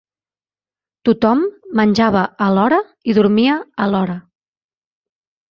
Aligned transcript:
Tot-hom 1.09 1.43
menjava 1.81 2.23
a 2.47 2.49
l'hora, 2.57 2.81
i 3.13 3.17
dormia 3.19 3.61
a 3.87 3.89
l'hora 3.93 4.19